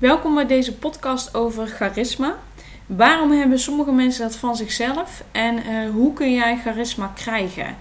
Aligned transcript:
Welkom 0.00 0.34
bij 0.34 0.46
deze 0.46 0.74
podcast 0.74 1.34
over 1.34 1.66
charisma. 1.66 2.38
Waarom 2.86 3.30
hebben 3.30 3.58
sommige 3.58 3.92
mensen 3.92 4.22
dat 4.22 4.36
van 4.36 4.56
zichzelf 4.56 5.22
en 5.32 5.56
uh, 5.56 5.90
hoe 5.90 6.12
kun 6.12 6.32
jij 6.32 6.58
charisma 6.64 7.12
krijgen? 7.14 7.76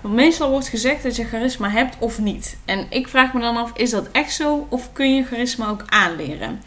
Meestal 0.00 0.50
wordt 0.50 0.68
gezegd 0.68 1.02
dat 1.02 1.16
je 1.16 1.24
charisma 1.24 1.68
hebt 1.70 1.96
of 1.98 2.18
niet. 2.18 2.58
En 2.64 2.86
ik 2.90 3.08
vraag 3.08 3.32
me 3.32 3.40
dan 3.40 3.56
af, 3.56 3.72
is 3.74 3.90
dat 3.90 4.08
echt 4.12 4.32
zo 4.32 4.66
of 4.70 4.92
kun 4.92 5.14
je 5.14 5.24
charisma 5.24 5.68
ook 5.68 5.82
aanleren? 5.86 6.62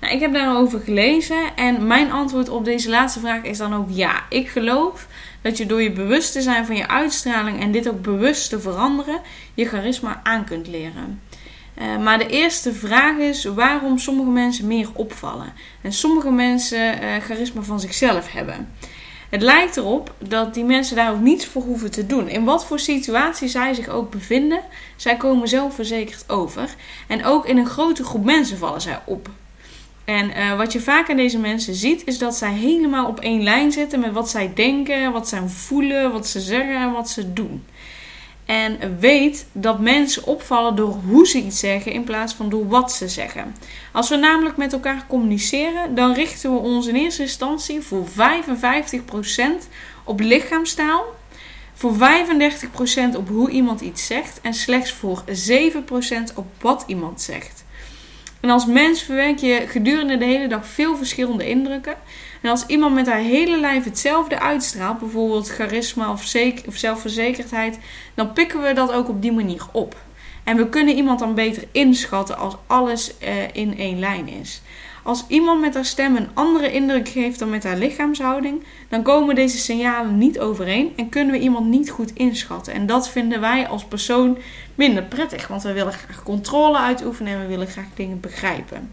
Nou, 0.00 0.14
ik 0.14 0.20
heb 0.20 0.32
daarover 0.32 0.80
gelezen 0.80 1.56
en 1.56 1.86
mijn 1.86 2.12
antwoord 2.12 2.48
op 2.48 2.64
deze 2.64 2.90
laatste 2.90 3.20
vraag 3.20 3.42
is 3.42 3.58
dan 3.58 3.74
ook 3.74 3.88
ja. 3.90 4.22
Ik 4.28 4.48
geloof 4.48 5.06
dat 5.42 5.56
je 5.56 5.66
door 5.66 5.82
je 5.82 5.92
bewust 5.92 6.32
te 6.32 6.42
zijn 6.42 6.66
van 6.66 6.76
je 6.76 6.88
uitstraling 6.88 7.60
en 7.60 7.72
dit 7.72 7.88
ook 7.88 8.02
bewust 8.02 8.48
te 8.48 8.60
veranderen, 8.60 9.20
je 9.54 9.68
charisma 9.68 10.20
aan 10.22 10.44
kunt 10.44 10.66
leren. 10.66 11.20
Uh, 11.78 11.98
maar 11.98 12.18
de 12.18 12.26
eerste 12.26 12.72
vraag 12.72 13.18
is 13.18 13.44
waarom 13.44 13.98
sommige 13.98 14.30
mensen 14.30 14.66
meer 14.66 14.88
opvallen 14.94 15.52
en 15.82 15.92
sommige 15.92 16.30
mensen 16.30 17.02
uh, 17.02 17.16
charisma 17.16 17.62
van 17.62 17.80
zichzelf 17.80 18.32
hebben. 18.32 18.68
Het 19.32 19.42
lijkt 19.42 19.76
erop 19.76 20.14
dat 20.18 20.54
die 20.54 20.64
mensen 20.64 20.96
daar 20.96 21.12
ook 21.12 21.20
niets 21.20 21.46
voor 21.46 21.62
hoeven 21.62 21.90
te 21.90 22.06
doen. 22.06 22.28
In 22.28 22.44
wat 22.44 22.66
voor 22.66 22.78
situatie 22.78 23.48
zij 23.48 23.74
zich 23.74 23.88
ook 23.88 24.10
bevinden, 24.10 24.60
zij 24.96 25.16
komen 25.16 25.48
zelfverzekerd 25.48 26.30
over. 26.30 26.74
En 27.08 27.24
ook 27.24 27.46
in 27.46 27.56
een 27.56 27.66
grote 27.66 28.04
groep 28.04 28.24
mensen 28.24 28.58
vallen 28.58 28.80
zij 28.80 29.00
op. 29.04 29.30
En 30.04 30.30
uh, 30.30 30.56
wat 30.56 30.72
je 30.72 30.80
vaak 30.80 31.10
aan 31.10 31.16
deze 31.16 31.38
mensen 31.38 31.74
ziet, 31.74 32.04
is 32.04 32.18
dat 32.18 32.34
zij 32.34 32.52
helemaal 32.52 33.06
op 33.06 33.20
één 33.20 33.42
lijn 33.42 33.72
zitten 33.72 34.00
met 34.00 34.12
wat 34.12 34.30
zij 34.30 34.52
denken, 34.54 35.12
wat 35.12 35.28
zij 35.28 35.42
voelen, 35.46 36.12
wat 36.12 36.26
ze 36.26 36.40
zeggen 36.40 36.76
en 36.76 36.92
wat 36.92 37.10
ze 37.10 37.32
doen. 37.32 37.64
En 38.46 38.98
weet 38.98 39.46
dat 39.52 39.80
mensen 39.80 40.24
opvallen 40.26 40.76
door 40.76 40.98
hoe 41.06 41.26
ze 41.26 41.38
iets 41.38 41.58
zeggen 41.58 41.92
in 41.92 42.04
plaats 42.04 42.34
van 42.34 42.48
door 42.48 42.68
wat 42.68 42.92
ze 42.92 43.08
zeggen. 43.08 43.54
Als 43.92 44.08
we 44.08 44.16
namelijk 44.16 44.56
met 44.56 44.72
elkaar 44.72 45.06
communiceren, 45.08 45.94
dan 45.94 46.14
richten 46.14 46.52
we 46.52 46.58
ons 46.58 46.86
in 46.86 46.94
eerste 46.94 47.22
instantie 47.22 47.80
voor 47.80 48.06
55% 48.06 48.10
op 50.04 50.20
lichaamstaal, 50.20 51.04
voor 51.74 51.94
35% 51.94 53.16
op 53.16 53.28
hoe 53.28 53.50
iemand 53.50 53.80
iets 53.80 54.06
zegt 54.06 54.40
en 54.40 54.54
slechts 54.54 54.92
voor 54.92 55.24
7% 55.26 56.34
op 56.34 56.46
wat 56.60 56.84
iemand 56.86 57.20
zegt. 57.20 57.64
En 58.42 58.50
als 58.50 58.66
mens 58.66 59.02
verwerk 59.02 59.38
je 59.38 59.64
gedurende 59.68 60.16
de 60.16 60.24
hele 60.24 60.48
dag 60.48 60.66
veel 60.66 60.96
verschillende 60.96 61.48
indrukken. 61.48 61.94
En 62.40 62.50
als 62.50 62.66
iemand 62.66 62.94
met 62.94 63.06
haar 63.06 63.18
hele 63.18 63.60
lijf 63.60 63.84
hetzelfde 63.84 64.40
uitstraalt, 64.40 64.98
bijvoorbeeld 64.98 65.48
charisma 65.48 66.10
of, 66.10 66.24
zeker, 66.24 66.64
of 66.66 66.76
zelfverzekerdheid, 66.76 67.78
dan 68.14 68.32
pikken 68.32 68.62
we 68.62 68.72
dat 68.72 68.92
ook 68.92 69.08
op 69.08 69.22
die 69.22 69.32
manier 69.32 69.66
op. 69.72 69.96
En 70.44 70.56
we 70.56 70.68
kunnen 70.68 70.94
iemand 70.94 71.18
dan 71.18 71.34
beter 71.34 71.62
inschatten 71.72 72.38
als 72.38 72.56
alles 72.66 73.14
uh, 73.22 73.28
in 73.52 73.78
één 73.78 73.98
lijn 73.98 74.28
is. 74.28 74.62
Als 75.02 75.24
iemand 75.28 75.60
met 75.60 75.74
haar 75.74 75.84
stem 75.84 76.16
een 76.16 76.28
andere 76.34 76.72
indruk 76.72 77.08
geeft 77.08 77.38
dan 77.38 77.50
met 77.50 77.64
haar 77.64 77.76
lichaamshouding, 77.76 78.64
dan 78.88 79.02
komen 79.02 79.34
deze 79.34 79.58
signalen 79.58 80.18
niet 80.18 80.40
overeen 80.40 80.92
en 80.96 81.08
kunnen 81.08 81.32
we 81.32 81.40
iemand 81.40 81.66
niet 81.66 81.90
goed 81.90 82.12
inschatten. 82.14 82.72
En 82.72 82.86
dat 82.86 83.08
vinden 83.08 83.40
wij 83.40 83.68
als 83.68 83.84
persoon 83.84 84.38
minder 84.74 85.02
prettig, 85.02 85.48
want 85.48 85.62
we 85.62 85.72
willen 85.72 85.92
graag 85.92 86.22
controle 86.22 86.78
uitoefenen 86.78 87.32
en 87.32 87.40
we 87.40 87.46
willen 87.46 87.66
graag 87.66 87.86
dingen 87.94 88.20
begrijpen. 88.20 88.90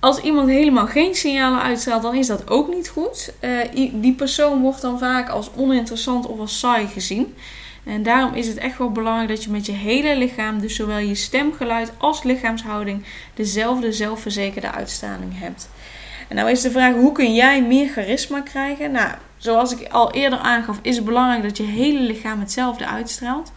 Als 0.00 0.20
iemand 0.20 0.48
helemaal 0.48 0.86
geen 0.86 1.14
signalen 1.14 1.62
uitstraalt, 1.62 2.02
dan 2.02 2.14
is 2.14 2.26
dat 2.26 2.50
ook 2.50 2.74
niet 2.74 2.88
goed. 2.88 3.32
Uh, 3.40 3.90
die 3.92 4.14
persoon 4.14 4.60
wordt 4.60 4.80
dan 4.80 4.98
vaak 4.98 5.28
als 5.28 5.50
oninteressant 5.56 6.26
of 6.26 6.38
als 6.38 6.58
saai 6.58 6.86
gezien. 6.86 7.34
En 7.84 8.02
daarom 8.02 8.34
is 8.34 8.46
het 8.46 8.56
echt 8.56 8.78
wel 8.78 8.90
belangrijk 8.90 9.28
dat 9.28 9.44
je 9.44 9.50
met 9.50 9.66
je 9.66 9.72
hele 9.72 10.16
lichaam, 10.16 10.60
dus 10.60 10.76
zowel 10.76 10.98
je 10.98 11.14
stemgeluid 11.14 11.92
als 11.98 12.22
lichaamshouding, 12.22 13.04
dezelfde 13.34 13.92
zelfverzekerde 13.92 14.70
uitstraling 14.70 15.38
hebt. 15.38 15.68
En 16.28 16.36
nou 16.36 16.50
is 16.50 16.60
de 16.60 16.70
vraag: 16.70 16.94
hoe 16.94 17.12
kun 17.12 17.34
jij 17.34 17.62
meer 17.62 17.88
charisma 17.88 18.40
krijgen? 18.40 18.90
Nou, 18.90 19.14
zoals 19.36 19.72
ik 19.72 19.88
al 19.88 20.12
eerder 20.12 20.38
aangaf, 20.38 20.78
is 20.82 20.96
het 20.96 21.04
belangrijk 21.04 21.42
dat 21.42 21.56
je 21.56 21.62
hele 21.62 22.00
lichaam 22.00 22.40
hetzelfde 22.40 22.86
uitstraalt. 22.86 23.52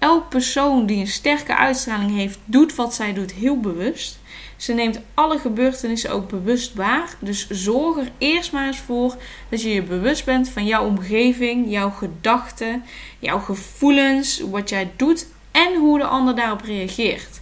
Elk 0.00 0.28
persoon 0.28 0.86
die 0.86 1.00
een 1.00 1.06
sterke 1.06 1.56
uitstraling 1.56 2.16
heeft, 2.16 2.38
doet 2.44 2.74
wat 2.74 2.94
zij 2.94 3.12
doet 3.12 3.32
heel 3.32 3.60
bewust. 3.60 4.18
Ze 4.56 4.72
neemt 4.72 5.00
alle 5.14 5.38
gebeurtenissen 5.38 6.10
ook 6.10 6.28
bewust 6.28 6.74
waar. 6.74 7.16
Dus 7.18 7.48
zorg 7.48 7.96
er 7.96 8.10
eerst 8.18 8.52
maar 8.52 8.66
eens 8.66 8.78
voor 8.78 9.16
dat 9.48 9.62
je 9.62 9.68
je 9.68 9.82
bewust 9.82 10.24
bent 10.24 10.48
van 10.48 10.66
jouw 10.66 10.86
omgeving, 10.86 11.70
jouw 11.70 11.90
gedachten, 11.90 12.84
jouw 13.18 13.38
gevoelens, 13.38 14.40
wat 14.50 14.68
jij 14.68 14.90
doet 14.96 15.26
en 15.50 15.74
hoe 15.74 15.98
de 15.98 16.04
ander 16.04 16.36
daarop 16.36 16.60
reageert. 16.60 17.40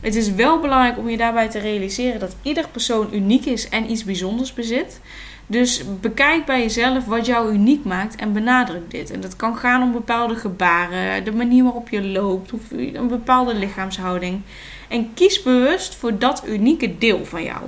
Het 0.00 0.14
is 0.14 0.30
wel 0.30 0.60
belangrijk 0.60 0.98
om 0.98 1.08
je 1.08 1.16
daarbij 1.16 1.48
te 1.48 1.58
realiseren 1.58 2.20
dat 2.20 2.36
ieder 2.42 2.68
persoon 2.68 3.08
uniek 3.12 3.44
is 3.44 3.68
en 3.68 3.90
iets 3.90 4.04
bijzonders 4.04 4.52
bezit. 4.52 5.00
Dus 5.46 5.82
bekijk 6.00 6.44
bij 6.44 6.60
jezelf 6.60 7.04
wat 7.04 7.26
jou 7.26 7.52
uniek 7.52 7.84
maakt 7.84 8.16
en 8.16 8.32
benadruk 8.32 8.90
dit. 8.90 9.10
En 9.10 9.20
dat 9.20 9.36
kan 9.36 9.56
gaan 9.56 9.82
om 9.82 9.92
bepaalde 9.92 10.36
gebaren, 10.36 11.24
de 11.24 11.32
manier 11.32 11.62
waarop 11.62 11.88
je 11.88 12.06
loopt 12.06 12.52
of 12.52 12.60
een 12.70 13.08
bepaalde 13.08 13.54
lichaamshouding. 13.54 14.40
En 14.88 15.14
kies 15.14 15.42
bewust 15.42 15.94
voor 15.94 16.18
dat 16.18 16.42
unieke 16.46 16.98
deel 16.98 17.24
van 17.24 17.42
jou. 17.42 17.62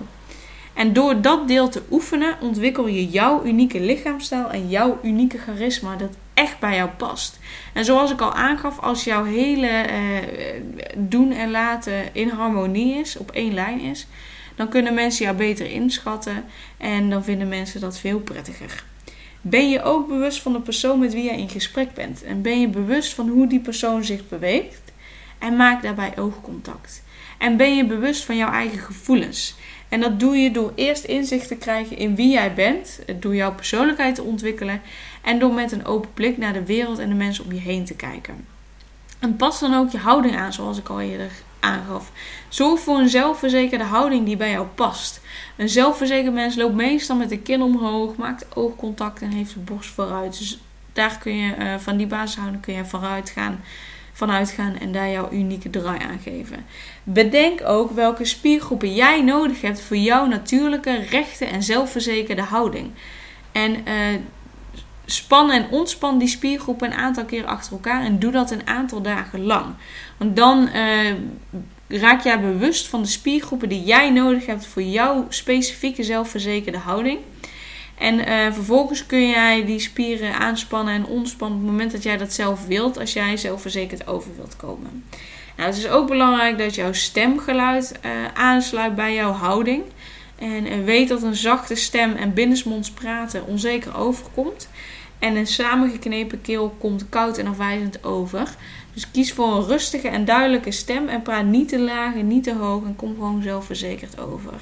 En 0.74 0.92
door 0.92 1.20
dat 1.20 1.48
deel 1.48 1.68
te 1.68 1.82
oefenen, 1.90 2.36
ontwikkel 2.40 2.86
je 2.86 3.08
jouw 3.08 3.44
unieke 3.44 3.80
lichaamstijl 3.80 4.50
en 4.50 4.68
jouw 4.68 4.98
unieke 5.02 5.38
charisma 5.38 5.96
dat 5.96 6.16
echt 6.34 6.58
bij 6.58 6.76
jou 6.76 6.90
past. 6.96 7.38
En 7.72 7.84
zoals 7.84 8.10
ik 8.10 8.20
al 8.20 8.32
aangaf, 8.32 8.78
als 8.78 9.04
jouw 9.04 9.24
hele 9.24 9.66
eh, 9.66 9.98
doen 10.96 11.32
en 11.32 11.50
laten 11.50 12.14
in 12.14 12.28
harmonie 12.28 12.94
is, 12.94 13.16
op 13.16 13.30
één 13.30 13.54
lijn 13.54 13.80
is, 13.80 14.06
dan 14.56 14.68
kunnen 14.68 14.94
mensen 14.94 15.24
jou 15.24 15.36
beter 15.36 15.70
inschatten 15.70 16.44
en 16.76 17.10
dan 17.10 17.24
vinden 17.24 17.48
mensen 17.48 17.80
dat 17.80 17.98
veel 17.98 18.20
prettiger. 18.20 18.84
Ben 19.40 19.70
je 19.70 19.82
ook 19.82 20.08
bewust 20.08 20.42
van 20.42 20.52
de 20.52 20.60
persoon 20.60 20.98
met 20.98 21.12
wie 21.12 21.24
je 21.24 21.30
in 21.30 21.48
gesprek 21.48 21.94
bent? 21.94 22.22
En 22.22 22.42
ben 22.42 22.60
je 22.60 22.68
bewust 22.68 23.14
van 23.14 23.28
hoe 23.28 23.46
die 23.46 23.60
persoon 23.60 24.04
zich 24.04 24.28
beweegt? 24.28 24.82
En 25.38 25.56
maak 25.56 25.82
daarbij 25.82 26.18
oogcontact. 26.18 27.02
En 27.38 27.56
ben 27.56 27.76
je 27.76 27.86
bewust 27.86 28.24
van 28.24 28.36
jouw 28.36 28.52
eigen 28.52 28.78
gevoelens? 28.78 29.54
En 29.88 30.00
dat 30.00 30.20
doe 30.20 30.36
je 30.36 30.50
door 30.50 30.72
eerst 30.74 31.04
inzicht 31.04 31.48
te 31.48 31.56
krijgen 31.56 31.96
in 31.96 32.14
wie 32.14 32.32
jij 32.32 32.54
bent, 32.54 33.00
door 33.20 33.34
jouw 33.34 33.54
persoonlijkheid 33.54 34.14
te 34.14 34.22
ontwikkelen 34.22 34.80
en 35.22 35.38
door 35.38 35.52
met 35.52 35.72
een 35.72 35.84
open 35.84 36.10
blik 36.14 36.38
naar 36.38 36.52
de 36.52 36.64
wereld 36.64 36.98
en 36.98 37.08
de 37.08 37.14
mensen 37.14 37.44
om 37.44 37.52
je 37.52 37.60
heen 37.60 37.84
te 37.84 37.94
kijken. 37.94 38.46
En 39.18 39.36
pas 39.36 39.60
dan 39.60 39.74
ook 39.74 39.90
je 39.90 39.98
houding 39.98 40.36
aan, 40.36 40.52
zoals 40.52 40.78
ik 40.78 40.88
al 40.88 41.00
eerder 41.00 41.30
aangaf. 41.60 42.12
Zorg 42.48 42.80
voor 42.80 42.98
een 42.98 43.08
zelfverzekerde 43.08 43.84
houding 43.84 44.26
die 44.26 44.36
bij 44.36 44.50
jou 44.50 44.66
past. 44.66 45.20
Een 45.56 45.68
zelfverzekerd 45.68 46.34
mens 46.34 46.56
loopt 46.56 46.74
meestal 46.74 47.16
met 47.16 47.28
de 47.28 47.38
kin 47.38 47.62
omhoog, 47.62 48.16
maakt 48.16 48.56
oogcontact 48.56 49.22
en 49.22 49.30
heeft 49.30 49.54
de 49.54 49.60
borst 49.60 49.90
vooruit. 49.90 50.38
Dus 50.38 50.58
daar 50.92 51.18
kun 51.18 51.36
je 51.36 51.56
uh, 51.56 51.74
van 51.78 51.96
die 51.96 52.06
basishouding 52.06 52.62
kun 52.62 52.74
je 52.74 52.84
vooruit 52.84 53.30
gaan 53.30 53.60
vanuit 54.16 54.50
gaan 54.50 54.78
en 54.78 54.92
daar 54.92 55.10
jouw 55.10 55.32
unieke 55.32 55.70
draai 55.70 56.00
aan 56.00 56.18
geven. 56.22 56.64
Bedenk 57.02 57.60
ook 57.64 57.90
welke 57.90 58.24
spiergroepen 58.24 58.94
jij 58.94 59.22
nodig 59.22 59.60
hebt 59.60 59.80
voor 59.80 59.96
jouw 59.96 60.26
natuurlijke, 60.26 60.94
rechte 61.10 61.44
en 61.44 61.62
zelfverzekerde 61.62 62.42
houding. 62.42 62.90
En 63.52 63.72
uh, 63.72 64.20
span 65.06 65.50
en 65.50 65.66
ontspan 65.70 66.18
die 66.18 66.28
spiergroepen 66.28 66.90
een 66.90 66.98
aantal 66.98 67.24
keer 67.24 67.44
achter 67.44 67.72
elkaar 67.72 68.04
en 68.04 68.18
doe 68.18 68.32
dat 68.32 68.50
een 68.50 68.66
aantal 68.66 69.02
dagen 69.02 69.44
lang. 69.44 69.64
Want 70.16 70.36
dan 70.36 70.68
uh, 70.74 71.14
raak 71.88 72.22
jij 72.22 72.40
bewust 72.40 72.88
van 72.88 73.02
de 73.02 73.08
spiergroepen 73.08 73.68
die 73.68 73.84
jij 73.84 74.10
nodig 74.10 74.46
hebt 74.46 74.66
voor 74.66 74.82
jouw 74.82 75.26
specifieke 75.28 76.02
zelfverzekerde 76.02 76.78
houding. 76.78 77.18
En 77.98 78.18
uh, 78.18 78.52
vervolgens 78.52 79.06
kun 79.06 79.28
jij 79.28 79.64
die 79.64 79.78
spieren 79.78 80.34
aanspannen 80.34 80.94
en 80.94 81.06
ontspannen 81.06 81.58
op 81.58 81.64
het 81.64 81.72
moment 81.72 81.92
dat 81.92 82.02
jij 82.02 82.16
dat 82.16 82.32
zelf 82.32 82.66
wilt, 82.66 82.98
als 82.98 83.12
jij 83.12 83.36
zelfverzekerd 83.36 84.06
over 84.06 84.30
wilt 84.36 84.56
komen. 84.56 85.04
Nou, 85.56 85.68
het 85.68 85.78
is 85.78 85.88
ook 85.88 86.08
belangrijk 86.08 86.58
dat 86.58 86.74
jouw 86.74 86.92
stemgeluid 86.92 87.92
uh, 88.04 88.10
aansluit 88.34 88.94
bij 88.94 89.14
jouw 89.14 89.32
houding. 89.32 89.82
En 90.38 90.84
weet 90.84 91.08
dat 91.08 91.22
een 91.22 91.36
zachte 91.36 91.74
stem 91.74 92.14
en 92.14 92.34
binnensmonds 92.34 92.90
praten 92.90 93.46
onzeker 93.46 93.96
overkomt. 93.96 94.68
En 95.18 95.36
een 95.36 95.46
samengeknepen 95.46 96.40
keel 96.40 96.74
komt 96.78 97.08
koud 97.08 97.38
en 97.38 97.46
afwijzend 97.46 98.04
over. 98.04 98.56
Dus 98.92 99.10
kies 99.10 99.32
voor 99.32 99.56
een 99.56 99.66
rustige 99.66 100.08
en 100.08 100.24
duidelijke 100.24 100.70
stem 100.70 101.08
en 101.08 101.22
praat 101.22 101.44
niet 101.44 101.68
te 101.68 101.78
laag 101.78 102.14
en 102.14 102.26
niet 102.26 102.44
te 102.44 102.54
hoog 102.54 102.84
en 102.84 102.96
kom 102.96 103.14
gewoon 103.14 103.42
zelfverzekerd 103.42 104.20
over. 104.20 104.54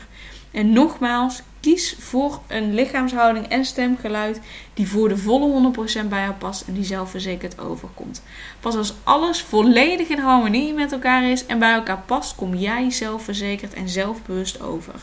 En 0.54 0.72
nogmaals, 0.72 1.42
kies 1.60 1.96
voor 1.98 2.40
een 2.46 2.74
lichaamshouding 2.74 3.46
en 3.46 3.64
stemgeluid 3.64 4.40
die 4.74 4.88
voor 4.88 5.08
de 5.08 5.16
volle 5.16 5.72
100% 6.04 6.08
bij 6.08 6.20
jou 6.20 6.32
past 6.32 6.66
en 6.66 6.74
die 6.74 6.84
zelfverzekerd 6.84 7.60
overkomt. 7.60 8.22
Pas 8.60 8.76
als 8.76 8.94
alles 9.02 9.42
volledig 9.42 10.08
in 10.08 10.18
harmonie 10.18 10.72
met 10.72 10.92
elkaar 10.92 11.24
is 11.30 11.46
en 11.46 11.58
bij 11.58 11.72
elkaar 11.72 12.02
past, 12.06 12.34
kom 12.34 12.54
jij 12.54 12.90
zelfverzekerd 12.90 13.74
en 13.74 13.88
zelfbewust 13.88 14.60
over. 14.60 14.94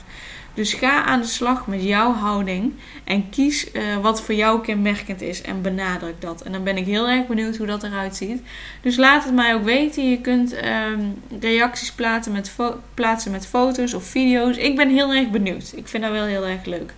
Dus 0.53 0.73
ga 0.73 1.03
aan 1.03 1.21
de 1.21 1.27
slag 1.27 1.67
met 1.67 1.83
jouw 1.83 2.13
houding 2.13 2.73
en 3.03 3.29
kies 3.29 3.71
uh, 3.73 3.97
wat 4.01 4.21
voor 4.21 4.35
jou 4.35 4.61
kenmerkend 4.61 5.21
is 5.21 5.41
en 5.41 5.61
benadruk 5.61 6.21
dat. 6.21 6.41
En 6.41 6.51
dan 6.51 6.63
ben 6.63 6.77
ik 6.77 6.85
heel 6.85 7.07
erg 7.07 7.27
benieuwd 7.27 7.57
hoe 7.57 7.67
dat 7.67 7.83
eruit 7.83 8.15
ziet. 8.15 8.41
Dus 8.81 8.95
laat 8.95 9.23
het 9.23 9.33
mij 9.33 9.53
ook 9.53 9.63
weten. 9.63 10.09
Je 10.09 10.21
kunt 10.21 10.55
um, 10.65 11.21
reacties 11.39 11.91
plaatsen 11.91 12.31
met, 12.31 12.55
plaatsen 12.93 13.31
met 13.31 13.47
foto's 13.47 13.93
of 13.93 14.03
video's. 14.03 14.57
Ik 14.57 14.75
ben 14.75 14.89
heel 14.89 15.13
erg 15.13 15.29
benieuwd. 15.29 15.73
Ik 15.75 15.87
vind 15.87 16.03
dat 16.03 16.11
wel 16.11 16.25
heel 16.25 16.45
erg 16.45 16.65
leuk. 16.65 16.93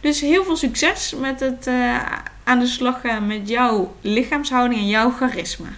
Dus 0.00 0.20
heel 0.20 0.44
veel 0.44 0.56
succes 0.56 1.14
met 1.20 1.40
het 1.40 1.66
uh, 1.66 2.02
aan 2.44 2.58
de 2.58 2.66
slag 2.66 3.00
gaan 3.00 3.26
met 3.26 3.48
jouw 3.48 3.94
lichaamshouding 4.00 4.80
en 4.80 4.88
jouw 4.88 5.10
charisma. 5.10 5.68